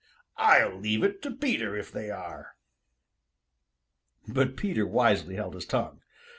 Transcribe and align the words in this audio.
I'll 0.39 0.79
leave 0.79 1.03
it 1.03 1.21
to 1.21 1.29
Peter 1.29 1.77
if 1.77 1.91
they 1.91 2.09
are." 2.09 2.55
But 4.27 4.57
Peter 4.57 4.87
wisely 4.87 5.35
held 5.35 5.53
his 5.53 5.67
tongue. 5.67 6.01